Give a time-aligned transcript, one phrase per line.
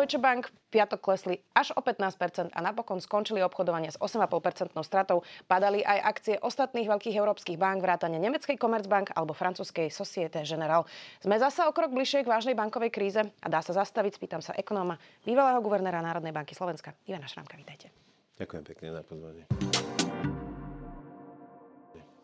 [0.00, 5.20] Deutsche Bank piatok klesli až o 15% a napokon skončili obchodovanie s 8,5% stratou.
[5.44, 10.88] Padali aj akcie ostatných veľkých európskych bank, vrátane nemeckej Commerzbank alebo francúzskej Societe Generale.
[11.20, 14.56] Sme zasa o krok bližšie k vážnej bankovej kríze a dá sa zastaviť, spýtam sa
[14.56, 14.96] ekonóma,
[15.28, 16.96] bývalého guvernéra Národnej banky Slovenska.
[17.04, 17.92] Ivana Šramka, vítajte.
[18.40, 19.44] Ďakujem pekne za pozvanie.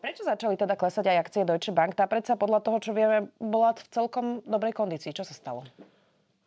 [0.01, 1.93] Prečo začali teda klesať aj akcie Deutsche Bank?
[1.93, 5.13] Tá predsa podľa toho, čo vieme, bola v celkom dobrej kondícii.
[5.13, 5.61] Čo sa stalo?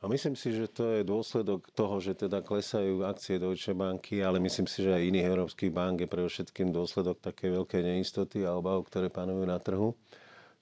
[0.01, 4.41] A myslím si, že to je dôsledok toho, že teda klesajú akcie Deutsche Banky, ale
[4.41, 8.57] myslím si, že aj iných európskych bank je pre všetkým dôsledok také veľké neistoty a
[8.57, 9.93] obav, ktoré panujú na trhu.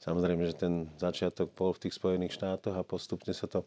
[0.03, 3.63] Samozrejme, že ten začiatok bol v tých Spojených štátoch a postupne sa to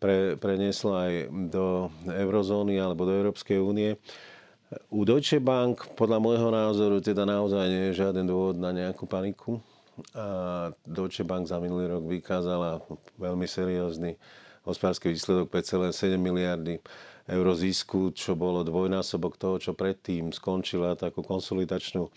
[0.00, 4.00] pre, prenieslo aj do eurozóny alebo do Európskej únie.
[4.88, 9.60] U Deutsche Bank podľa môjho názoru teda naozaj nie je žiaden dôvod na nejakú paniku.
[10.16, 12.80] A Deutsche Bank za minulý rok vykázala
[13.20, 14.16] veľmi seriózny
[14.62, 16.78] hospodársky výsledok 5,7 miliardy
[17.30, 22.10] eur zisku, čo bolo dvojnásobok toho, čo predtým skončila takú konsolidačnú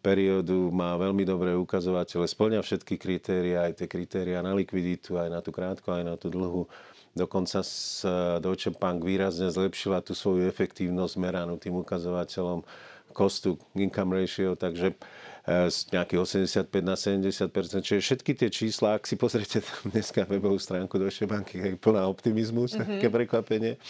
[0.00, 5.40] periódu, má veľmi dobré ukazovatele, splňa všetky kritéria, aj tie kritéria na likviditu, aj na
[5.44, 6.64] tú krátku, aj na tú dlhú.
[7.12, 12.64] Dokonca sa Deutsche Bank výrazne zlepšila tú svoju efektívnosť meranú tým ukazovateľom
[13.12, 14.94] cost to income ratio, takže
[15.46, 21.00] z nejakých 85 na 70% Čiže všetky tie čísla, ak si pozriete dneska webovú stránku
[21.00, 23.00] Deutsche Banky, je plná optimizmus, mm-hmm.
[23.00, 23.80] také prekvapenie.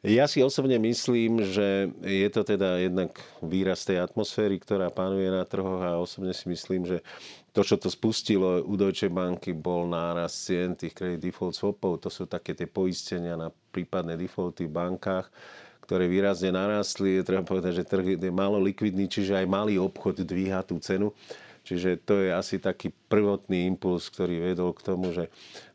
[0.00, 3.12] Ja si osobne myslím, že je to teda jednak
[3.44, 7.04] výraz tej atmosféry, ktorá pánuje na trhoch a osobne si myslím, že
[7.52, 12.00] to, čo to spustilo u Deutsche Banky, bol náraz cien tých credit default swapov.
[12.00, 15.28] To sú také tie poistenia na prípadné defaulty v bankách
[15.90, 17.18] ktoré výrazne narastli.
[17.26, 21.10] Treba povedať, že trh je málo likvidný, čiže aj malý obchod dvíha tú cenu.
[21.60, 25.28] Čiže to je asi taký prvotný impuls, ktorý vedol k tomu, že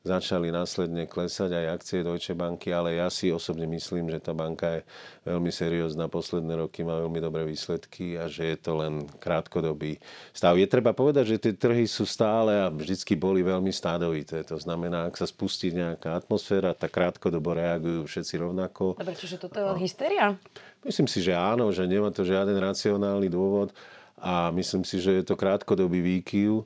[0.05, 4.79] začali následne klesať aj akcie Deutsche Banky, ale ja si osobne myslím, že tá banka
[4.79, 4.81] je
[5.25, 9.97] veľmi seriózna, posledné roky má veľmi dobré výsledky a že je to len krátkodobý
[10.29, 10.53] stav.
[10.61, 14.45] Je treba povedať, že tie trhy sú stále a vždycky boli veľmi stádovité.
[14.45, 19.01] To znamená, ak sa spustí nejaká atmosféra, tak krátkodobo reagujú všetci rovnako.
[19.01, 20.37] Dobre, čiže toto je hysteria?
[20.85, 23.73] Myslím si, že áno, že nemá to žiaden racionálny dôvod
[24.19, 26.63] a myslím si, že je to krátkodobý výkyv.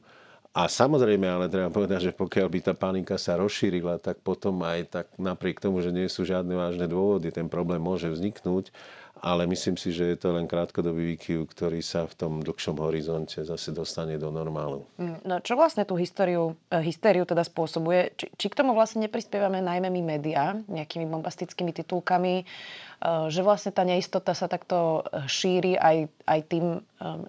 [0.49, 4.79] A samozrejme, ale treba povedať, že pokiaľ by tá panika sa rozšírila, tak potom aj
[4.89, 8.73] tak napriek tomu, že nie sú žiadne vážne dôvody, ten problém môže vzniknúť
[9.19, 13.43] ale myslím si, že je to len krátkodobý výkyv, ktorý sa v tom dlhšom horizonte
[13.43, 14.87] zase dostane do normálu.
[14.95, 18.15] Mm, no čo vlastne tú históriu, eh, hystériu teda spôsobuje?
[18.15, 23.75] Či, či k tomu vlastne neprispievame najmä my médiá nejakými bombastickými titulkami, eh, že vlastne
[23.75, 26.65] tá neistota sa takto eh, šíri aj, aj tým,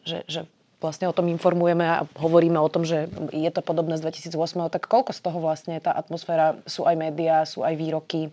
[0.03, 0.41] že, že
[0.83, 4.89] vlastne o tom informujeme a hovoríme o tom, že je to podobné z 2008, tak
[4.89, 8.33] koľko z toho vlastne tá atmosféra, sú aj médiá, sú aj výroky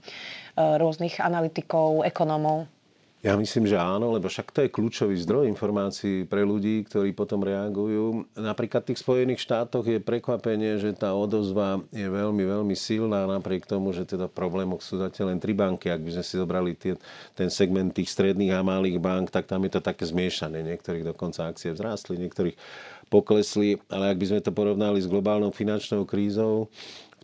[0.55, 2.65] rôznych analytikov, ekonómov?
[3.25, 7.41] Ja myslím, že áno, lebo však to je kľúčový zdroj informácií pre ľudí, ktorí potom
[7.41, 8.29] reagujú.
[8.37, 13.65] Napríklad v tých Spojených štátoch je prekvapenie, že tá odozva je veľmi, veľmi silná, napriek
[13.65, 15.89] tomu, že teda v problémoch sú zatiaľ len tri banky.
[15.89, 16.93] Ak by sme si zobrali tie,
[17.33, 20.61] ten segment tých stredných a malých bank, tak tam je to také zmiešané.
[20.61, 22.53] Niektorých dokonca akcie vzrástli, niektorých
[23.09, 26.69] poklesli, ale ak by sme to porovnali s globálnou finančnou krízou,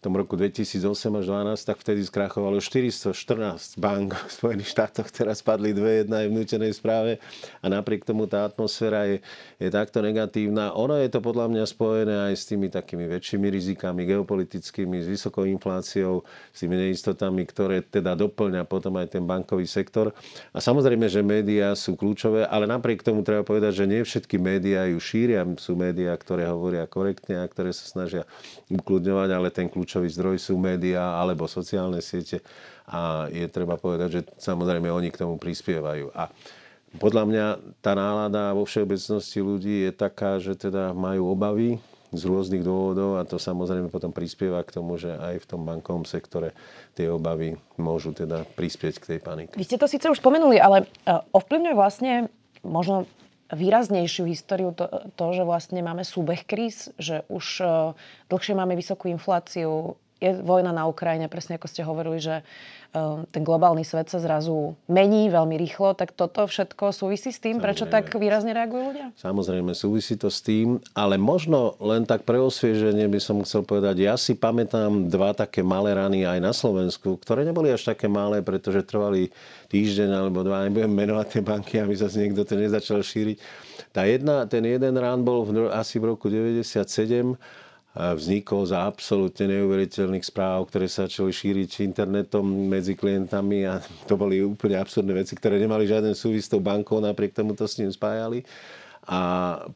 [0.04, 5.72] tom roku 2008 až 2012, tak vtedy skrachovalo 414 bank v Spojených štátoch, teraz padli
[5.72, 7.24] dve, jedna je v nutenej správe
[7.64, 9.24] a napriek tomu tá atmosféra je,
[9.64, 10.76] je takto negatívna.
[10.76, 15.48] Ono je to podľa mňa spojené aj s tými takými väčšími rizikami geopolitickými, s vysokou
[15.48, 20.12] infláciou, s tými neistotami, ktoré teda doplňa potom aj ten bankový sektor.
[20.52, 24.84] A samozrejme, že médiá sú kľúčové, ale napriek tomu treba povedať, že nie všetky médiá
[24.92, 25.48] ju šíria.
[25.56, 28.28] Sú médiá, ktoré hovoria korektne a ktoré sa snažia
[28.68, 32.42] ukludňovať, ale ten kľúč kľúčový zdroj sú médiá alebo sociálne siete
[32.90, 36.10] a je treba povedať, že samozrejme oni k tomu prispievajú.
[36.18, 36.34] A
[36.98, 37.46] podľa mňa
[37.78, 41.78] tá nálada vo všeobecnosti ľudí je taká, že teda majú obavy
[42.10, 46.10] z rôznych dôvodov a to samozrejme potom prispieva k tomu, že aj v tom bankovom
[46.10, 46.58] sektore
[46.98, 49.54] tie obavy môžu teda prispieť k tej panike.
[49.54, 52.34] Vy ste to síce už spomenuli, ale e, ovplyvňuje vlastne
[52.66, 53.06] možno
[53.56, 57.66] výraznejšiu históriu to, to, že vlastne máme súbeh kríz, že už e,
[58.30, 62.48] dlhšie máme vysokú infláciu, je vojna na Ukrajine, presne ako ste hovorili, že
[62.94, 67.58] Ehm, ten globálny svet sa zrazu mení veľmi rýchlo, tak toto všetko súvisí s tým,
[67.58, 67.66] Samozrejme.
[67.66, 69.10] prečo tak výrazne reagujú ľudia?
[69.18, 74.06] Samozrejme, súvisí to s tým, ale možno len tak pre osvieženie by som chcel povedať,
[74.06, 78.46] ja si pamätám dva také malé rany aj na Slovensku, ktoré neboli až také malé,
[78.46, 79.34] pretože trvali
[79.74, 83.42] týždeň alebo dva, nebudem menovať tie banky, aby zase niekto to nezačal šíriť.
[83.90, 87.42] Tá jedna, ten jeden rán bol v, asi v roku 97
[87.94, 93.78] vznikol za absolútne neuveriteľných správ, ktoré sa začali šíriť internetom medzi klientami a
[94.10, 97.70] to boli úplne absurdné veci, ktoré nemali žiaden súvis s tou bankou, napriek tomu to
[97.70, 98.42] s ním spájali
[99.04, 99.20] a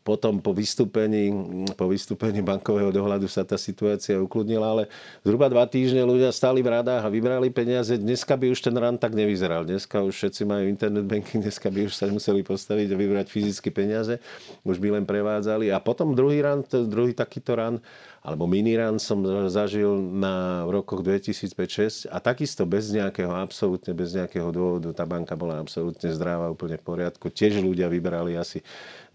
[0.07, 1.27] potom po vystúpení,
[1.75, 4.83] po vystúpení bankového dohľadu sa tá situácia ukludnila, ale
[5.19, 7.99] zhruba dva týždne ľudia stali v radách a vybrali peniaze.
[7.99, 9.67] Dneska by už ten rán tak nevyzeral.
[9.67, 13.67] Dneska už všetci majú internet banking, dneska by už sa museli postaviť a vybrať fyzické
[13.67, 14.15] peniaze.
[14.63, 15.75] Už by len prevádzali.
[15.75, 17.83] A potom druhý rán, druhý takýto rán
[18.27, 24.91] alebo miniran som zažil na rokoch 2005-2006 a takisto bez nejakého, absolútne bez nejakého dôvodu.
[24.91, 27.31] Tá banka bola absolútne zdravá, úplne v poriadku.
[27.31, 28.59] Tiež ľudia vybrali asi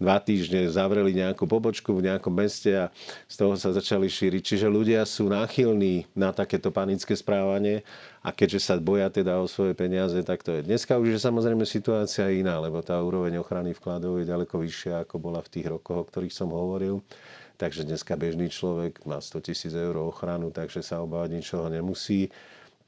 [0.01, 2.85] dva týždne, zavreli nejakú pobočku v nejakom meste a
[3.29, 4.41] z toho sa začali šíriť.
[4.41, 7.85] Čiže ľudia sú náchylní na takéto panické správanie
[8.25, 10.65] a keďže sa boja teda o svoje peniaze, tak to je.
[10.65, 15.21] Dneska už je samozrejme situácia iná, lebo tá úroveň ochrany vkladov je ďaleko vyššia, ako
[15.21, 17.05] bola v tých rokoch, o ktorých som hovoril.
[17.57, 22.33] Takže dneska bežný človek má 100 tisíc eur ochranu, takže sa obávať ničoho nemusí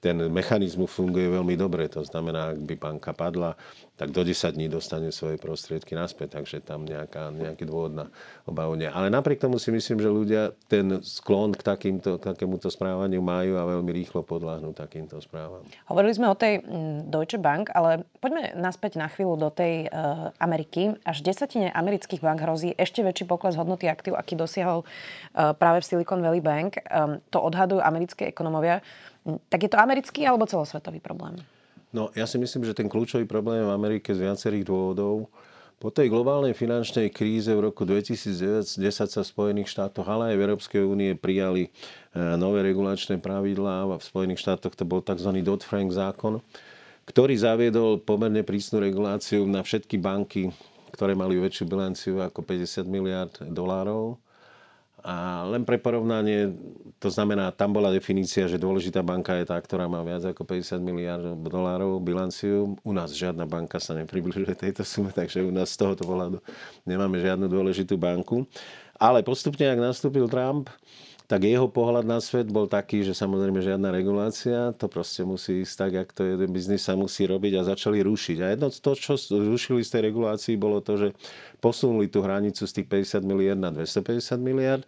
[0.05, 1.89] ten mechanizmus funguje veľmi dobre.
[1.89, 3.57] To znamená, ak by banka padla,
[3.97, 8.05] tak do 10 dní dostane svoje prostriedky naspäť, takže tam nejaká, nejaký dôvod na
[8.45, 8.85] obavu nie.
[8.85, 13.57] Ale napriek tomu si myslím, že ľudia ten sklon k, takýmto, k takémuto správaniu majú
[13.57, 15.65] a veľmi rýchlo podľahnú takýmto správam.
[15.89, 20.29] Hovorili sme o tej mm, Deutsche Bank, ale poďme naspäť na chvíľu do tej uh,
[20.37, 20.93] Ameriky.
[21.07, 25.87] Až desatine amerických bank hrozí ešte väčší pokles hodnoty aktív, aký dosiahol uh, práve v
[25.87, 26.83] Silicon Valley Bank.
[26.91, 28.83] Um, to odhadujú americké ekonomovia.
[29.25, 31.41] Tak je to americký alebo celosvetový problém?
[31.89, 35.31] No, ja si myslím, že ten kľúčový problém je v Amerike z viacerých dôvodov.
[35.75, 40.43] Po tej globálnej finančnej kríze v roku 2010 sa v Spojených štátoch, ale aj v
[40.47, 41.69] Európskej únie prijali e,
[42.39, 43.83] nové regulačné pravidlá.
[43.99, 45.35] V Spojených štátoch to bol tzv.
[45.43, 46.39] Dodd-Frank zákon,
[47.07, 50.55] ktorý zaviedol pomerne prísnu reguláciu na všetky banky,
[50.95, 54.15] ktoré mali väčšiu bilanciu ako 50 miliard dolárov.
[55.05, 56.49] A len pre porovnanie,
[56.97, 60.81] to znamená, tam bola definícia, že dôležitá banka je tá, ktorá má viac ako 50
[60.81, 62.73] miliard dolárov bilanciu.
[62.81, 66.41] U nás žiadna banka sa nepribližuje tejto sume, takže u nás z tohoto pohľadu
[66.89, 68.49] nemáme žiadnu dôležitú banku.
[68.97, 70.73] Ale postupne, ak nastúpil Trump,
[71.25, 75.73] tak jeho pohľad na svet bol taký, že samozrejme žiadna regulácia, to proste musí ísť
[75.73, 78.37] tak, jak to jeden biznis sa musí robiť a začali rušiť.
[78.45, 81.09] A jedno to, čo rušili z tej regulácii, bolo to, že
[81.57, 84.85] posunuli tú hranicu z tých 50 miliard na 250 miliard.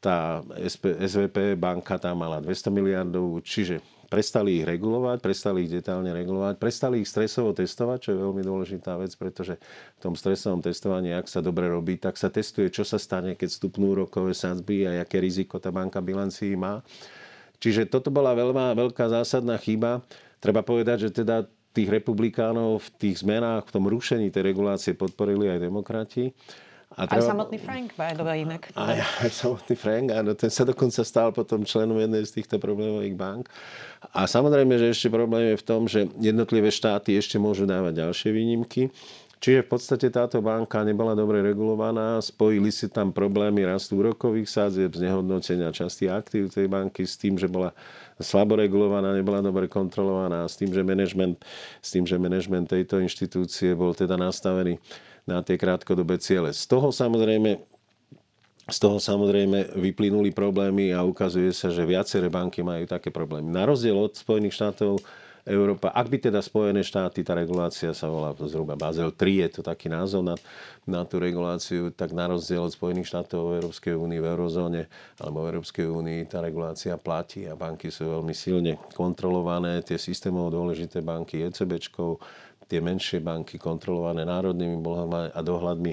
[0.00, 6.56] Tá SVP banka tam mala 200 miliardov, čiže prestali ich regulovať, prestali ich detálne regulovať,
[6.56, 9.60] prestali ich stresovo testovať, čo je veľmi dôležitá vec, pretože
[9.96, 13.52] v tom stresovom testovaní, ak sa dobre robí, tak sa testuje, čo sa stane, keď
[13.52, 16.80] stupnú rokové sadzby a aké riziko tá banka bilancií má.
[17.60, 20.00] Čiže toto bola veľmi veľká zásadná chyba.
[20.40, 21.44] Treba povedať, že teda
[21.76, 26.32] tých republikánov v tých zmenách, v tom rušení tej regulácie podporili aj demokrati.
[26.96, 27.20] A treba...
[27.20, 28.72] Aj samotný Frank, by the way, inak.
[28.72, 33.12] Aj, aj samotný Frank, áno, ten sa dokonca stal potom členom jednej z týchto problémových
[33.12, 33.44] bank.
[34.16, 38.30] A samozrejme, že ešte problém je v tom, že jednotlivé štáty ešte môžu dávať ďalšie
[38.32, 38.88] výnimky.
[39.38, 44.98] Čiže v podstate táto banka nebola dobre regulovaná, spojili si tam problémy rastu úrokových sádzieb,
[44.98, 47.70] znehodnotenia časti aktív tej banky s tým, že bola
[48.18, 51.38] slabo regulovaná, nebola dobre kontrolovaná, s tým, že management,
[51.78, 54.82] s tým, že management tejto inštitúcie bol teda nastavený
[55.28, 56.56] na tie krátkodobé ciele.
[56.56, 57.60] Z toho samozrejme
[58.68, 63.48] z toho samozrejme vyplynuli problémy a ukazuje sa, že viaceré banky majú také problémy.
[63.48, 65.00] Na rozdiel od Spojených štátov
[65.48, 69.60] Európa, ak by teda Spojené štáty, tá regulácia sa volá zhruba Basel 3, je to
[69.64, 70.36] taký názov na,
[70.84, 75.56] na tú reguláciu, tak na rozdiel od Spojených štátov Európskej únii, v eurozóne alebo v
[75.56, 79.80] Európskej únii tá regulácia platí a banky sú veľmi silne kontrolované.
[79.80, 82.20] Tie systémov dôležité banky ECBčkou,
[82.68, 85.92] tie menšie banky kontrolované národnými bohľadmi a dohľadmi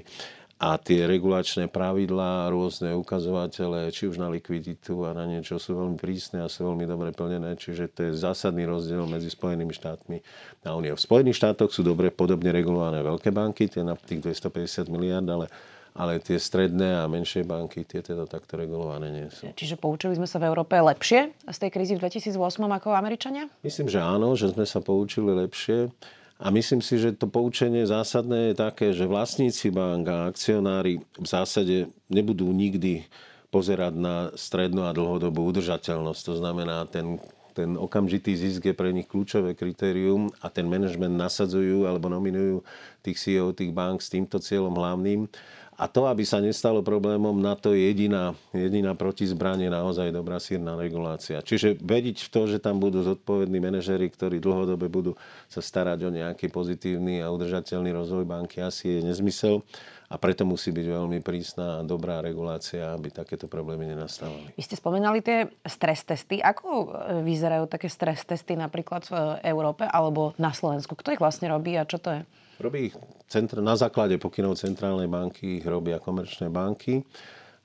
[0.56, 6.00] a tie regulačné pravidlá, rôzne ukazovatele, či už na likviditu a na niečo sú veľmi
[6.00, 7.60] prísne a sú veľmi dobre plnené.
[7.60, 10.24] Čiže to je zásadný rozdiel medzi Spojenými štátmi
[10.64, 10.96] a Úniou.
[10.96, 15.48] V Spojených štátoch sú dobre podobne regulované veľké banky, tie na tých 250 miliard, ale
[15.96, 19.48] ale tie stredné a menšie banky, tie teda takto regulované nie sú.
[19.56, 22.36] Čiže poučili sme sa v Európe lepšie z tej krízy v 2008
[22.68, 23.48] ako Američania?
[23.64, 25.88] Myslím, že áno, že sme sa poučili lepšie.
[26.36, 31.28] A myslím si, že to poučenie zásadné je také, že vlastníci bank a akcionári v
[31.28, 33.08] zásade nebudú nikdy
[33.56, 36.22] pozerať na strednú a dlhodobú udržateľnosť.
[36.28, 37.24] To znamená, ten,
[37.56, 42.68] ten okamžitý zisk je pre nich kľúčové kritérium a ten manažment nasadzujú alebo nominujú
[43.00, 45.32] tých CEO tých bank s týmto cieľom hlavným.
[45.76, 50.80] A to, aby sa nestalo problémom, na to je jediná, jediná protizbranie naozaj dobrá sírna
[50.80, 51.44] regulácia.
[51.44, 55.20] Čiže vediť v to, že tam budú zodpovední manažery, ktorí dlhodobé budú
[55.52, 59.68] sa starať o nejaký pozitívny a udržateľný rozvoj banky, asi je nezmysel.
[60.06, 64.54] A preto musí byť veľmi prísna a dobrá regulácia, aby takéto problémy nenastávali.
[64.54, 66.38] Vy ste spomenali tie stres testy.
[66.38, 66.94] Ako
[67.26, 70.94] vyzerajú také stres testy napríklad v Európe alebo na Slovensku?
[70.94, 72.22] Kto ich vlastne robí a čo to je?
[72.62, 72.96] Robí ich
[73.28, 77.04] centr- na základe pokynov Centrálnej banky, ich robia komerčné banky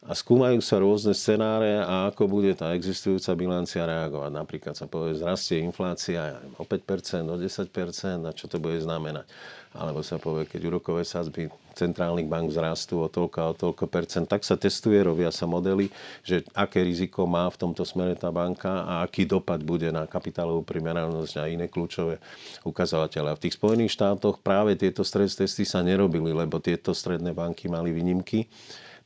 [0.00, 4.32] a skúmajú sa rôzne scenáre a ako bude tá existujúca bilancia reagovať.
[4.32, 9.28] Napríklad sa povie, zrastie inflácia o 5%, o 10% a čo to bude znamenať.
[9.76, 14.24] Alebo sa povie, keď úrokové sadzby centrálnych bank vzrastú o toľko a o toľko percent,
[14.24, 15.92] tak sa testuje, robia sa modely,
[16.24, 20.64] že aké riziko má v tomto smere tá banka a aký dopad bude na kapitálovú
[20.64, 22.18] primeranosť a iné kľúčové
[22.64, 23.30] ukazovatele.
[23.30, 27.68] A v tých Spojených štátoch práve tieto stres testy sa nerobili, lebo tieto stredné banky
[27.68, 28.48] mali výnimky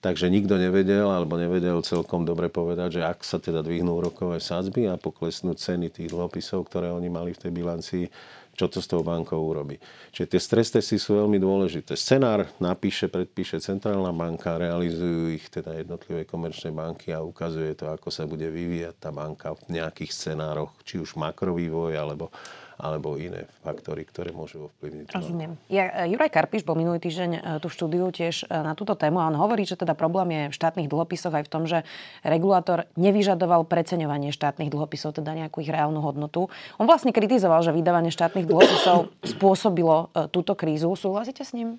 [0.04, 4.84] Takže nikto nevedel alebo nevedel celkom dobre povedať, že ak sa teda dvihnú úrokové sadzby
[4.84, 8.04] a poklesnú ceny tých dlhopisov, ktoré oni mali v tej bilancii,
[8.52, 9.80] čo to s tou bankou urobí.
[10.12, 11.96] Čiže tie stres testy sú veľmi dôležité.
[11.96, 18.12] Scenár napíše, predpíše centrálna banka, realizujú ich teda jednotlivé komerčné banky a ukazuje to, ako
[18.12, 22.28] sa bude vyvíjať tá banka v nejakých scenároch, či už makrovývoj alebo
[22.74, 25.14] alebo iné faktory, ktoré môžu ovplyvniť.
[25.14, 25.54] Rozumiem.
[25.70, 28.98] Ja, e, Juraj Karpiš bol minulý týždeň e, tu v štúdiu tiež e, na túto
[28.98, 31.86] tému a on hovorí, že teda problém je v štátnych dlhopisoch aj v tom, že
[32.26, 36.50] regulátor nevyžadoval preceňovanie štátnych dlhopisov, teda nejakú ich reálnu hodnotu.
[36.82, 40.90] On vlastne kritizoval, že vydávanie štátnych dlhopisov spôsobilo túto krízu.
[40.98, 41.78] Súhlasíte s ním?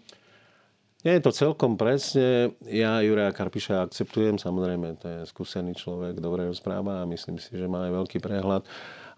[1.05, 2.57] Nie je to celkom presne.
[2.65, 7.69] Ja Juraja Karpiša akceptujem, samozrejme, to je skúsený človek, dobre rozpráva a myslím si, že
[7.69, 8.65] má aj veľký prehľad.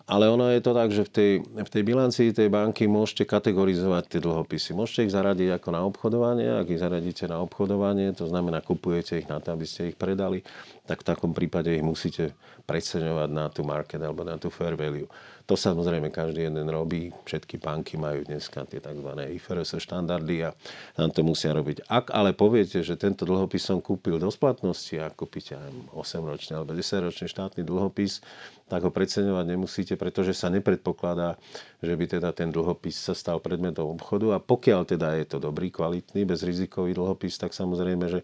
[0.07, 4.07] Ale ono je to tak, že v tej, v tej bilancii tej banky môžete kategorizovať
[4.07, 4.71] tie dlhopisy.
[4.71, 6.47] Môžete ich zaradiť ako na obchodovanie.
[6.47, 10.47] Ak ich zaradíte na obchodovanie, to znamená, kupujete ich na to, aby ste ich predali,
[10.87, 12.31] tak v takom prípade ich musíte
[12.63, 15.11] preceňovať na tú market alebo na tú fair value.
[15.47, 17.11] To samozrejme každý jeden robí.
[17.23, 19.11] Všetky banky majú dneska tie tzv.
[19.11, 20.51] IFRS štandardy a
[20.99, 21.87] nám to musia robiť.
[21.87, 25.55] Ak ale poviete, že tento dlhopis som kúpil do splatnosti a kúpite
[25.95, 28.19] 8-ročný alebo 10-ročný štátny dlhopis,
[28.67, 31.39] tak ho preceňovať nemusíte, pretože sa nepredpokladá,
[31.79, 35.71] že by teda ten dlhopis sa stal predmetom obchodu a pokiaľ teda je to dobrý,
[35.71, 38.19] kvalitný, bezrizikový dlhopis, tak samozrejme, že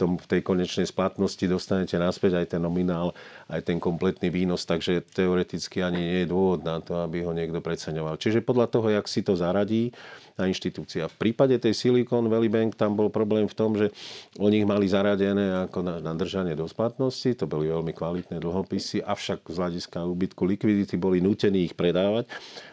[0.00, 3.12] v tej konečnej splatnosti dostanete naspäť aj ten nominál,
[3.52, 7.60] aj ten kompletný výnos, takže teoreticky ani nie je dôvod na to, aby ho niekto
[7.60, 8.16] preceňoval.
[8.16, 9.92] Čiže podľa toho, jak si to zaradí,
[10.40, 11.06] na inštitúcia.
[11.12, 13.92] V prípade tej Silicon Valley Bank tam bol problém v tom, že
[14.40, 19.04] oni ich mali zaradené ako na, na držanie do splatnosti, to boli veľmi kvalitné dlhopisy,
[19.04, 22.24] avšak z hľadiska úbytku likvidity boli nútení ich predávať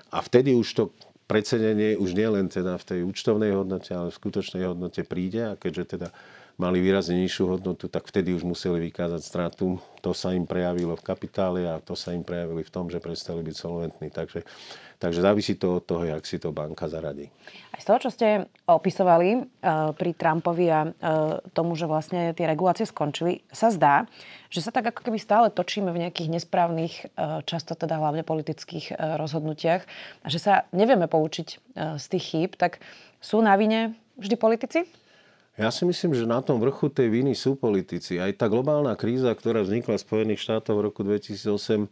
[0.10, 0.84] a vtedy už to
[1.28, 6.00] precenenie už nielen teda v tej účtovnej hodnote, ale v skutočnej hodnote príde a keďže
[6.00, 6.10] teda
[6.58, 9.78] mali výrazne nižšiu hodnotu, tak vtedy už museli vykázať stratu.
[10.02, 13.46] To sa im prejavilo v kapitále a to sa im prejavili v tom, že prestali
[13.46, 14.10] byť solventní.
[14.10, 14.42] Takže,
[14.98, 17.30] takže závisí to od toho, jak si to banka zaradí.
[17.74, 20.92] Aj z toho, čo ste opisovali uh, pri Trumpovi a uh,
[21.54, 24.10] tomu, že vlastne tie regulácie skončili, sa zdá,
[24.50, 28.98] že sa tak ako keby stále točíme v nejakých nesprávnych, uh, často teda hlavne politických
[28.98, 29.86] rozhodnutiach
[30.26, 31.48] a že sa nevieme poučiť
[31.98, 32.82] z tých chýb, tak
[33.22, 34.80] sú na vine vždy politici?
[35.58, 38.22] Ja si myslím, že na tom vrchu tej viny sú politici.
[38.22, 41.90] Aj tá globálna kríza, ktorá vznikla v Spojených štátoch v roku 2008,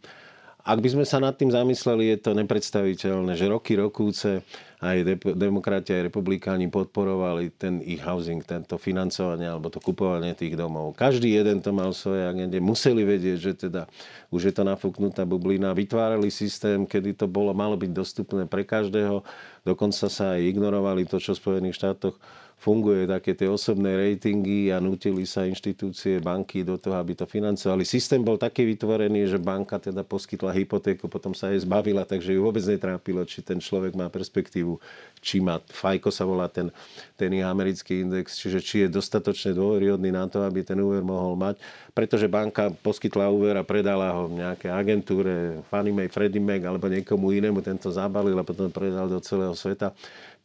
[0.66, 4.42] ak by sme sa nad tým zamysleli, je to nepredstaviteľné, že roky rokúce
[4.82, 5.06] aj
[5.38, 10.98] demokrati, aj republikáni podporovali ten ich housing, tento financovanie alebo to kupovanie tých domov.
[10.98, 12.58] Každý jeden to mal v svojej agende.
[12.58, 13.86] Museli vedieť, že teda
[14.34, 15.70] už je to nafúknutá bublina.
[15.70, 19.22] Vytvárali systém, kedy to bolo, malo byť dostupné pre každého.
[19.62, 22.18] Dokonca sa aj ignorovali to, čo v Spojených štátoch
[22.56, 27.84] funguje také tie osobné ratingy a nutili sa inštitúcie, banky do toho, aby to financovali.
[27.84, 32.40] Systém bol taký vytvorený, že banka teda poskytla hypotéku, potom sa jej zbavila, takže ju
[32.40, 34.80] vôbec netrápilo, či ten človek má perspektívu,
[35.20, 36.72] či má, FICO sa volá ten,
[37.14, 41.60] ten americký index, čiže či je dostatočne dôveryhodný na to, aby ten úver mohol mať,
[41.92, 47.36] pretože banka poskytla úver a predala ho nejaké agentúre, Fannie Mae, Freddie Mac alebo niekomu
[47.36, 49.92] inému, tento zabalil a potom predal do celého sveta.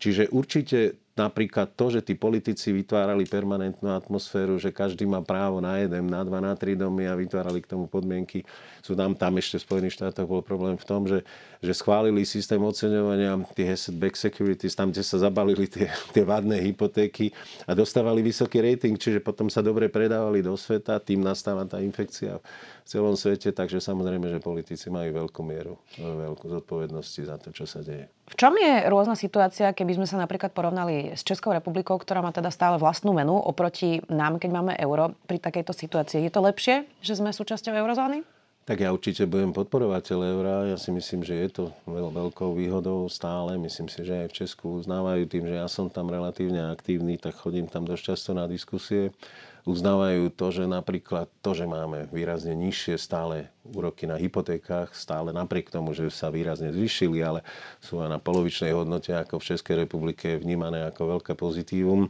[0.01, 5.77] Čiže určite napríklad to, že tí politici vytvárali permanentnú atmosféru, že každý má právo na
[5.77, 8.41] jeden, na dva, na tri domy a vytvárali k tomu podmienky.
[8.81, 11.21] Sú tam, tam ešte v Spojených štátoch bol problém v tom, že,
[11.61, 15.85] že schválili systém oceňovania tých asset back securities, tam, kde sa zabalili tie,
[16.15, 17.29] tie vadné hypotéky
[17.69, 22.41] a dostávali vysoký rating, čiže potom sa dobre predávali do sveta, tým nastáva tá infekcia
[22.81, 27.69] v celom svete, takže samozrejme, že politici majú veľkú mieru, veľkú zodpovednosti za to, čo
[27.69, 28.09] sa deje.
[28.31, 32.31] V čom je rôzna situácia, keby sme sa napríklad porovnali s Českou republikou, ktorá má
[32.31, 36.25] teda stále vlastnú menu oproti nám, keď máme euro pri takejto situácii?
[36.25, 38.23] Je to lepšie, že sme súčasťou eurozóny?
[38.61, 40.55] Tak ja určite budem podporovateľ eura.
[40.69, 43.57] Ja si myslím, že je to veľ, veľkou výhodou stále.
[43.57, 47.41] Myslím si, že aj v Česku uznávajú tým, že ja som tam relatívne aktívny, tak
[47.41, 49.09] chodím tam dosť často na diskusie
[49.65, 55.69] uznávajú to, že napríklad to, že máme výrazne nižšie stále úroky na hypotékach, stále napriek
[55.69, 57.45] tomu, že sa výrazne zvyšili, ale
[57.77, 62.09] sú aj na polovičnej hodnote ako v Českej republike vnímané ako veľké pozitívum.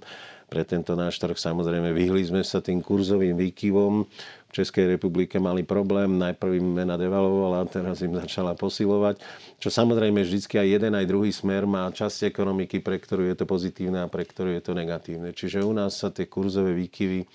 [0.52, 4.04] Pre tento náš trh samozrejme vyhli sme sa tým kurzovým výkyvom.
[4.52, 9.24] Českej republike mali problém, najprv im mena devalovala, teraz im začala posilovať.
[9.58, 13.46] Čo samozrejme vždycky aj jeden, aj druhý smer má časť ekonomiky, pre ktorú je to
[13.48, 15.32] pozitívne a pre ktorú je to negatívne.
[15.32, 17.26] Čiže u nás sa tie kurzové výkyvy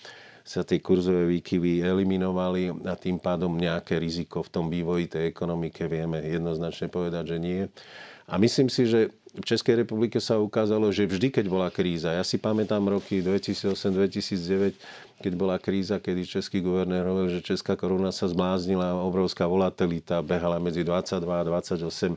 [0.47, 5.91] sa tie kurzové výkyvy eliminovali a tým pádom nejaké riziko v tom vývoji tej ekonomike
[5.91, 7.67] vieme jednoznačne povedať, že nie.
[8.31, 12.25] A myslím si, že v Českej republike sa ukázalo, že vždy, keď bola kríza, ja
[12.25, 14.77] si pamätám roky 2008-2009,
[15.21, 20.57] keď bola kríza, kedy český guvernér hovoril, že česká koruna sa zbláznila, obrovská volatilita, behala
[20.57, 22.17] medzi 22 a 28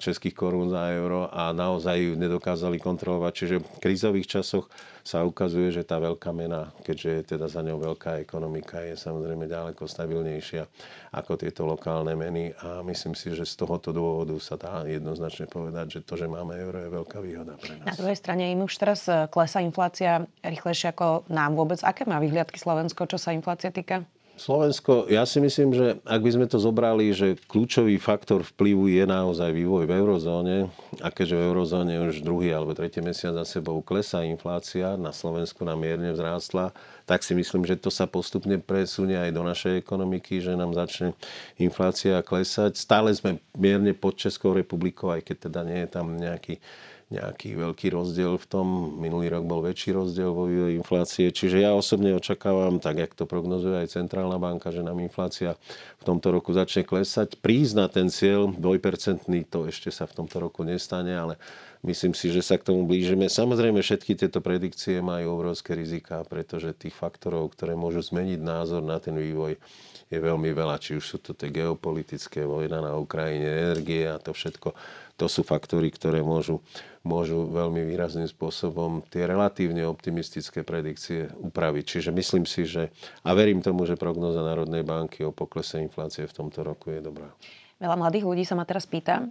[0.00, 3.32] českých korún za euro a naozaj ju nedokázali kontrolovať.
[3.34, 4.72] Čiže v krízových časoch
[5.04, 9.44] sa ukazuje, že tá veľká mena, keďže je teda za ňou veľká ekonomika, je samozrejme
[9.44, 10.64] ďaleko stabilnejšia
[11.12, 16.00] ako tieto lokálne meny a myslím si, že z tohoto dôvodu sa dá jednoznačne povedať,
[16.00, 17.92] že to, že máme euro, je veľká výhoda pre nás.
[17.92, 21.84] Na druhej strane im už teraz klesá inflácia rýchlejšie ako nám vôbec.
[21.84, 24.08] Aké má vyhliadky Slovensko, čo sa inflácia týka?
[24.34, 29.06] Slovensko, ja si myslím, že ak by sme to zobrali, že kľúčový faktor vplyvu je
[29.06, 30.56] naozaj vývoj v eurozóne
[30.98, 35.62] a keďže v eurozóne už druhý alebo tretí mesiac za sebou klesá inflácia, na Slovensku
[35.62, 36.74] nám mierne vzrástla,
[37.06, 41.14] tak si myslím, že to sa postupne presunie aj do našej ekonomiky, že nám začne
[41.54, 42.74] inflácia klesať.
[42.74, 46.58] Stále sme mierne pod Českou republikou, aj keď teda nie je tam nejaký
[47.14, 48.66] nejaký veľký rozdiel v tom.
[48.98, 51.30] Minulý rok bol väčší rozdiel vo vývoji inflácie.
[51.30, 55.54] Čiže ja osobne očakávam, tak jak to prognozuje aj Centrálna banka, že nám inflácia
[56.02, 57.38] v tomto roku začne klesať.
[57.38, 61.34] Prísť na ten cieľ dvojpercentný, to ešte sa v tomto roku nestane, ale
[61.84, 63.28] myslím si, že sa k tomu blížime.
[63.30, 68.96] Samozrejme, všetky tieto predikcie majú obrovské rizika, pretože tých faktorov, ktoré môžu zmeniť názor na
[68.98, 69.60] ten vývoj,
[70.08, 70.80] je veľmi veľa.
[70.80, 74.72] Či už sú to tie geopolitické, vojna na Ukrajine, energie a to všetko
[75.14, 76.58] to sú faktory, ktoré môžu,
[77.06, 81.84] môžu veľmi výrazným spôsobom tie relatívne optimistické predikcie upraviť.
[81.86, 82.90] Čiže myslím si, že
[83.22, 87.30] a verím tomu, že prognoza Národnej banky o poklese inflácie v tomto roku je dobrá.
[87.84, 89.28] Veľa mladých ľudí sa ma teraz pýta,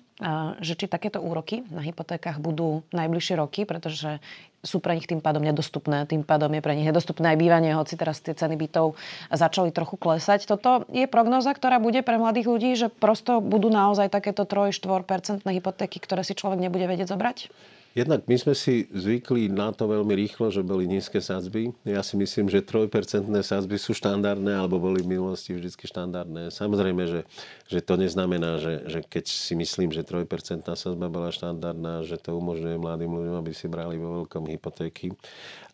[0.62, 4.22] že či takéto úroky na hypotékach budú najbližšie roky, pretože
[4.62, 6.06] sú pre nich tým pádom nedostupné.
[6.06, 8.94] Tým pádom je pre nich nedostupné aj bývanie, hoci teraz tie ceny bytov
[9.34, 10.46] začali trochu klesať.
[10.46, 15.98] Toto je prognoza, ktorá bude pre mladých ľudí, že prosto budú naozaj takéto 3-4% hypotéky,
[15.98, 17.50] ktoré si človek nebude vedieť zobrať?
[17.94, 21.78] Jednak my sme si zvykli na to veľmi rýchlo, že boli nízke sadzby.
[21.86, 22.90] Ja si myslím, že 3%
[23.46, 26.50] sadzby sú štandardné, alebo boli v minulosti vždy štandardné.
[26.50, 27.22] Samozrejme, že,
[27.70, 30.26] že to neznamená, že, že keď si myslím, že 3%
[30.74, 35.14] sadzba bola štandardná, že to umožňuje mladým ľuďom, aby si brali vo veľkom hypotéky.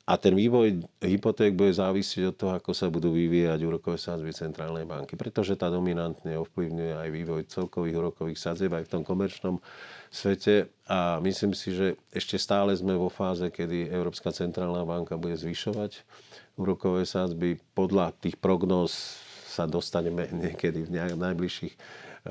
[0.03, 4.83] A ten vývoj hypoték bude závisieť od toho, ako sa budú vyvíjať úrokové sadzby centrálnej
[4.83, 9.61] banky, pretože tá dominantne ovplyvňuje aj vývoj celkových úrokových sadzieb aj v tom komerčnom
[10.09, 15.37] svete a myslím si, že ešte stále sme vo fáze, kedy Európska centrálna banka bude
[15.37, 16.01] zvyšovať
[16.57, 17.61] úrokové sádzby.
[17.77, 21.79] Podľa tých prognóz sa dostaneme niekedy v najbližších e,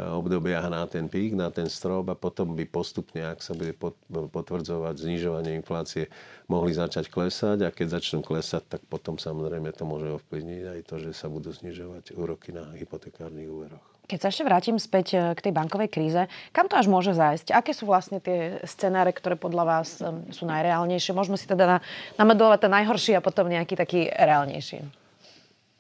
[0.00, 3.78] obdobiach na ten pík, na ten strop a potom by postupne, ak sa bude
[4.10, 6.10] potvrdzovať znižovanie inflácie,
[6.50, 10.94] mohli začať klesať a keď začnú klesať, tak potom samozrejme to môže ovplyvniť aj to,
[10.98, 13.97] že sa budú znižovať úroky na hypotekárnych úveroch.
[14.09, 16.23] Keď sa ešte vrátim späť e, k tej bankovej kríze,
[16.57, 17.53] kam to až môže zájsť?
[17.53, 21.12] Aké sú vlastne tie scenáre, ktoré podľa vás e, sú najreálnejšie?
[21.12, 21.85] Môžeme si teda
[22.16, 24.81] namedolovať ten najhorší a potom nejaký taký reálnejší.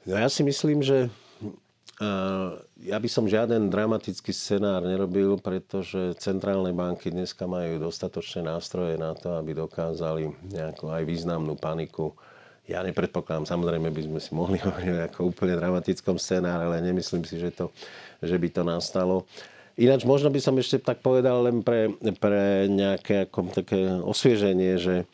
[0.04, 1.08] No ja si myslím, že
[2.00, 8.96] uh, ja by som žiaden dramatický scenár nerobil, pretože centrálne banky dneska majú dostatočné nástroje
[8.96, 12.16] na to, aby dokázali nejakú aj významnú paniku
[12.68, 17.40] ja nepredpokladám, samozrejme by sme si mohli hovoriť o úplne dramatickom scenáre, ale nemyslím si,
[17.40, 17.72] že, to,
[18.20, 19.24] že by to nastalo.
[19.78, 25.06] Ináč možno by som ešte tak povedal len pre, pre nejaké ako, také osvieženie, že,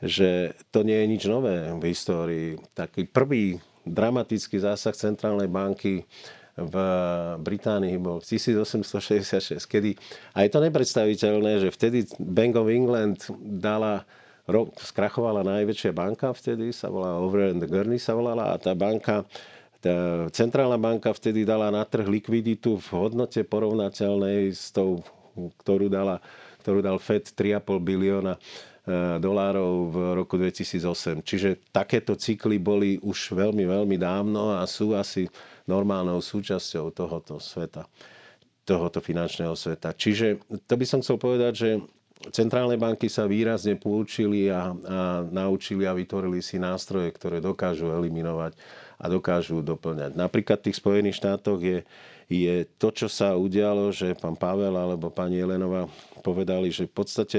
[0.00, 2.56] že to nie je nič nové v histórii.
[2.72, 6.08] Taký prvý dramatický zásah centrálnej banky
[6.58, 6.74] v
[7.38, 9.94] Británii bol v 1866, kedy,
[10.34, 14.02] a je to nepredstaviteľné, že vtedy Bank of England dala
[14.80, 19.28] skrachovala najväčšia banka vtedy, sa volala Over and Gurney sa volala a tá banka
[19.78, 25.06] tá centrálna banka vtedy dala na trh likviditu v hodnote porovnateľnej s tou,
[25.62, 26.18] ktorú, dala,
[26.66, 28.40] ktorú dal FED 3,5 bilióna e,
[29.22, 31.22] dolárov v roku 2008.
[31.22, 35.30] Čiže takéto cykly boli už veľmi, veľmi dávno a sú asi
[35.70, 37.86] normálnou súčasťou tohoto sveta,
[38.66, 39.94] tohoto finančného sveta.
[39.94, 41.70] Čiže to by som chcel povedať, že
[42.34, 48.58] centrálne banky sa výrazne poučili a, a naučili a vytvorili si nástroje, ktoré dokážu eliminovať
[48.98, 50.18] a dokážu doplňať.
[50.18, 51.86] Napríklad v tých Spojených štátoch je,
[52.26, 55.86] je to, čo sa udialo, že pán Pavel alebo pani Jelenova
[56.26, 57.38] povedali, že v podstate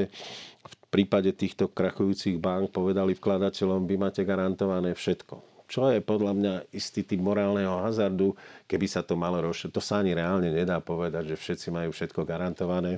[0.63, 5.49] v prípade týchto krachujúcich bank povedali vkladateľom, vy máte garantované všetko.
[5.69, 8.33] Čo je podľa mňa istý typ morálneho hazardu,
[8.65, 9.69] keby sa to malo rozšiť.
[9.69, 12.97] To sa ani reálne nedá povedať, že všetci majú všetko garantované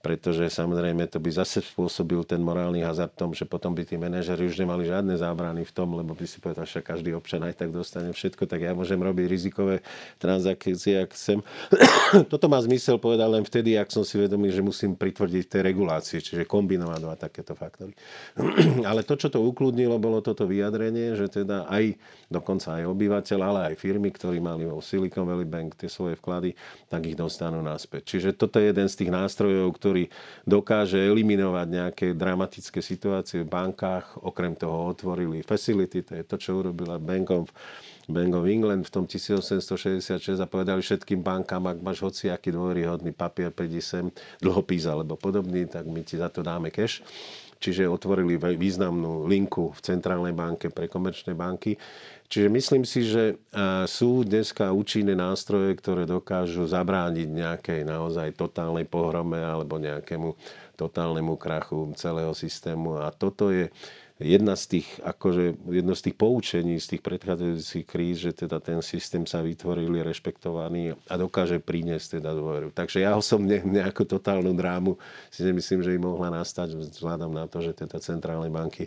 [0.00, 4.48] pretože samozrejme to by zase spôsobil ten morálny hazard tom, že potom by tí manažeri
[4.48, 7.68] už nemali žiadne zábrany v tom, lebo by si povedal, že každý občan aj tak
[7.68, 9.84] dostane všetko, tak ja môžem robiť rizikové
[10.16, 11.44] transakcie, ak chcem.
[12.32, 16.24] Toto má zmysel povedať len vtedy, ak som si vedomý, že musím pritvrdiť tie regulácie,
[16.24, 17.92] čiže kombinovať dva takéto faktory.
[18.88, 22.00] ale to, čo to ukludnilo, bolo toto vyjadrenie, že teda aj
[22.32, 26.56] dokonca aj obyvateľ, ale aj firmy, ktorí mali vo Silicon Valley Bank tie svoje vklady,
[26.88, 28.16] tak ich dostanú naspäť.
[28.16, 30.06] Čiže toto je jeden z tých nástrojov, ktorý ktorý
[30.46, 34.22] dokáže eliminovať nejaké dramatické situácie v bankách.
[34.22, 37.50] Okrem toho otvorili facility, to je to, čo urobila Bank of,
[38.06, 43.50] Bank of England v tom 1866 a povedali všetkým bankám, ak máš hociaký dôveryhodný papier,
[43.50, 47.02] prídi sem, dlhopís alebo podobný, tak my ti za to dáme cash
[47.60, 51.76] čiže otvorili významnú linku v centrálnej banke pre komerčné banky.
[52.30, 53.36] Čiže myslím si, že
[53.84, 60.34] sú dneska účinné nástroje, ktoré dokážu zabrániť nejakej naozaj totálnej pohrome alebo nejakému
[60.78, 63.02] totálnemu krachu celého systému.
[63.02, 63.68] A toto je
[64.20, 68.84] jedna z tých, akože, jedno z tých poučení z tých predchádzajúcich kríz, že teda ten
[68.84, 72.68] systém sa vytvoril, je rešpektovaný a dokáže priniesť teda dôveru.
[72.70, 75.00] Takže ja osobne nejakú totálnu drámu
[75.32, 78.86] si nemyslím, že im mohla nastať vzhľadom na to, že teda centrálne banky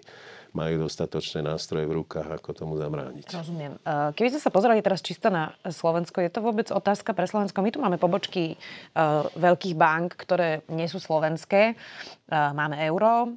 [0.53, 3.25] majú dostatočné nástroje v rukách, ako tomu zabrániť.
[3.33, 3.73] Rozumiem.
[4.13, 7.65] Keby sme sa pozerali teraz čisto na Slovensko, je to vôbec otázka pre Slovensko?
[7.65, 11.73] My tu máme pobočky uh, veľkých bank, ktoré nie sú slovenské.
[12.29, 13.33] Uh, máme euro,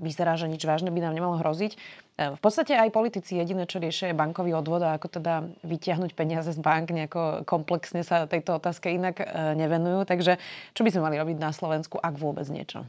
[0.00, 1.72] vyzerá, že nič vážne by nám nemalo hroziť.
[2.16, 6.48] V podstate aj politici jediné, čo riešia, je bankový odvod a ako teda vytiahnuť peniaze
[6.48, 9.20] z bank, nejako komplexne sa tejto otázke inak
[9.52, 10.08] nevenujú.
[10.08, 10.40] Takže
[10.72, 12.88] čo by sme mali robiť na Slovensku, ak vôbec niečo?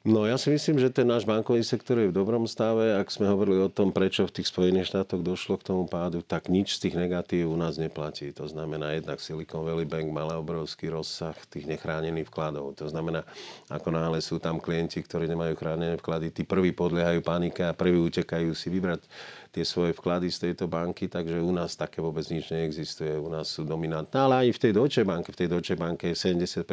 [0.00, 2.96] No ja si myslím, že ten náš bankový sektor je v dobrom stave.
[2.96, 6.48] Ak sme hovorili o tom, prečo v tých Spojených štátoch došlo k tomu pádu, tak
[6.48, 8.32] nič z tých negatív u nás neplatí.
[8.32, 12.80] To znamená, jednak Silicon Valley Bank mala obrovský rozsah tých nechránených vkladov.
[12.80, 13.28] To znamená,
[13.68, 18.00] ako náhle sú tam klienti, ktorí nemajú chránené vklady, tí prví podliehajú panike a prví
[18.00, 19.04] utekajú si vybrať
[19.52, 23.18] tie svoje vklady z tejto banky, takže u nás také vôbec nič neexistuje.
[23.18, 26.16] U nás sú dominantné, ale aj v tej Deutsche Banke, v tej Deutsche Banke je
[26.16, 26.64] 70%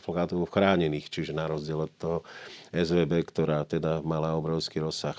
[0.00, 2.18] vkladov chránených, čiže na rozdiel od toho
[2.72, 5.16] SVB, ktorá teda mala obrovský rozsah.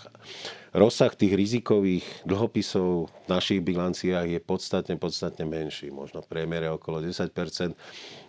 [0.73, 5.93] Rozsah tých rizikových dlhopisov v našich bilanciách je podstatne, podstatne menší.
[5.93, 7.29] Možno v priemere okolo 10%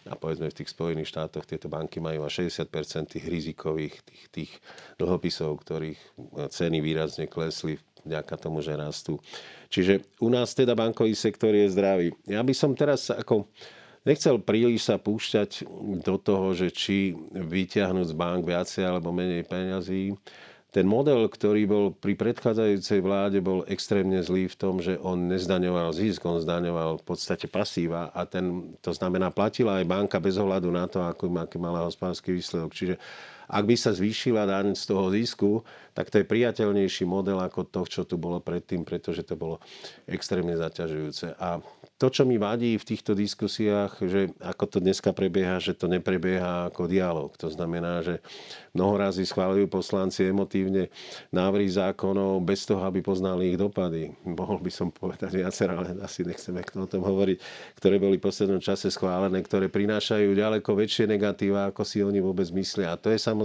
[0.05, 4.53] a povedzme v tých Spojených štátoch tieto banky majú až 60 tých rizikových, tých, tých
[5.01, 6.01] dlhopisov, ktorých
[6.53, 9.17] ceny výrazne klesli vďaka tomu, že rastú.
[9.73, 12.13] Čiže u nás teda bankový sektor je zdravý.
[12.29, 13.49] Ja by som teraz ako
[14.05, 15.65] nechcel príliš sa púšťať
[16.05, 20.15] do toho, že či vyťahnuť z bank viacej alebo menej peňazí.
[20.75, 25.95] Ten model, ktorý bol pri predchádzajúcej vláde, bol extrémne zlý v tom, že on nezdaňoval
[25.95, 30.75] zisk, on zdaňoval v podstate pasíva a ten, to znamená, platila aj banka bez ohľadu
[30.75, 32.75] na to, aký, aký mala hospodársky výsledok.
[32.75, 32.99] Čiže
[33.49, 35.51] ak by sa zvýšila daň z toho zisku,
[35.95, 39.63] tak to je priateľnejší model ako to, čo tu bolo predtým, pretože to bolo
[40.11, 41.39] extrémne zaťažujúce.
[41.39, 41.63] A
[41.95, 46.67] to, čo mi vadí v týchto diskusiách, že ako to dneska prebieha, že to neprebieha
[46.75, 47.31] ako dialog.
[47.39, 48.19] To znamená, že
[48.75, 50.91] mnoho razy schváľujú poslanci emotívne
[51.31, 54.11] návrhy zákonov bez toho, aby poznali ich dopady.
[54.27, 57.39] Mohol by som povedať viacer, ale asi nechceme o tom hovoriť,
[57.79, 62.51] ktoré boli v poslednom čase schválené, ktoré prinášajú ďaleko väčšie negatíva, ako si oni vôbec
[62.51, 62.99] myslia.
[62.99, 63.44] A to je samozrejme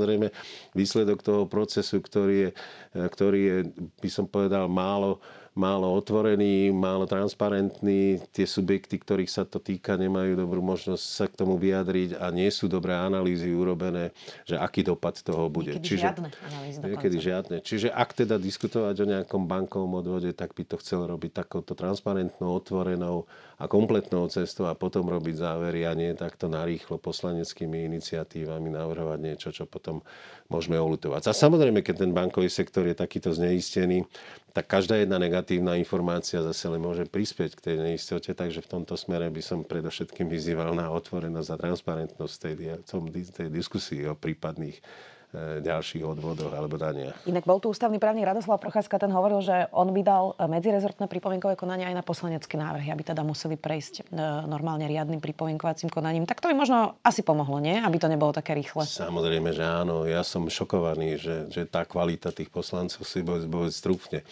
[0.78, 2.50] výsledok toho procesu, ktorý je,
[2.96, 3.58] ktorý je
[4.00, 5.20] by som povedal, málo
[5.60, 8.24] málo otvorení, málo transparentní.
[8.32, 12.48] Tie subjekty, ktorých sa to týka, nemajú dobrú možnosť sa k tomu vyjadriť a nie
[12.48, 14.16] sú dobré analýzy urobené,
[14.48, 15.76] že aký dopad toho bude.
[15.76, 17.58] Niekedy Čiže, žiadne analýzy Niekedy žiadne.
[17.60, 22.56] Čiže ak teda diskutovať o nejakom bankovom odvode, tak by to chcel robiť takouto transparentnou,
[22.56, 23.28] otvorenou
[23.60, 29.50] a kompletnou cestou a potom robiť závery a nie takto narýchlo poslaneckými iniciatívami navrhovať niečo,
[29.52, 30.00] čo potom
[30.48, 31.28] môžeme olutovať.
[31.28, 34.08] A samozrejme, keď ten bankový sektor je takýto zneistený,
[34.56, 38.96] tak každá jedna negatívna informácia zase len môže prispieť k tej neistote, takže v tomto
[38.96, 42.56] smere by som predovšetkým vyzýval na otvorenosť a transparentnosť tej,
[43.36, 44.80] tej diskusii o prípadných
[45.38, 47.14] ďalších odvodoch alebo daniach.
[47.30, 51.54] Inak bol tu ústavný právnik Radoslav Procházka, ten hovoril, že on by dal medzirezortné pripomienkové
[51.54, 54.18] konanie aj na poslanecké návrhy, aby teda museli prejsť e,
[54.50, 56.26] normálne riadnym pripomienkovacím konaním.
[56.26, 57.78] Tak to by možno asi pomohlo, nie?
[57.78, 58.90] Aby to nebolo také rýchle.
[58.90, 60.10] Samozrejme, že áno.
[60.10, 64.26] Ja som šokovaný, že, že tá kvalita tých poslancov si vôbec, vôbec trúfne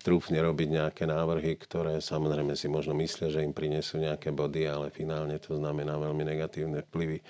[0.00, 4.88] trúfne robiť nejaké návrhy, ktoré samozrejme si možno myslia, že im prinesú nejaké body, ale
[4.88, 7.20] finálne to znamená veľmi negatívne vplyvy.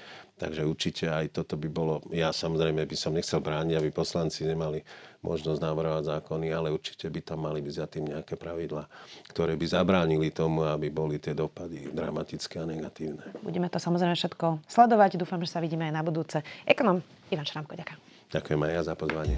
[0.41, 4.81] Takže určite aj toto by bolo, ja samozrejme by som nechcel brániť, aby poslanci nemali
[5.21, 8.89] možnosť návrhovať zákony, ale určite by tam mali byť za tým nejaké pravidlá,
[9.29, 13.21] ktoré by zabránili tomu, aby boli tie dopady dramatické a negatívne.
[13.45, 15.21] Budeme to samozrejme všetko sledovať.
[15.21, 16.41] Dúfam, že sa vidíme aj na budúce.
[16.65, 18.01] Ekonom Ivan Šramko, ďakujem.
[18.33, 19.37] Ďakujem aj ja za pozvanie.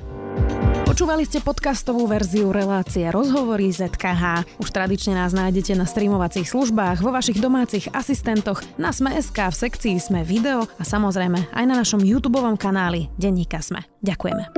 [0.92, 4.44] Počúvali ste podcastovú verziu relácie Rozhovory ZKH.
[4.60, 9.96] Už tradične nás nájdete na streamovacích službách, vo vašich domácich asistentoch, na Sme.sk, v sekcii
[9.96, 13.88] Sme video a samozrejme aj na našom YouTube kanáli Denníka Sme.
[14.04, 14.52] Ďakujeme.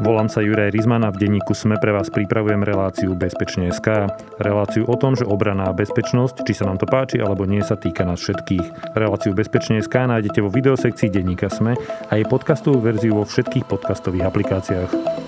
[0.00, 4.08] Volám sa Juraj Rizmana, v denníku SME pre vás pripravujem reláciu Bezpečne.sk.
[4.40, 7.76] Reláciu o tom, že obrana a bezpečnosť, či sa nám to páči alebo nie, sa
[7.76, 8.96] týka nás všetkých.
[8.96, 11.76] Reláciu Bezpečne.sk nájdete vo videosekcii denníka SME
[12.08, 15.27] a jej podcastovú verziu vo všetkých podcastových aplikáciách.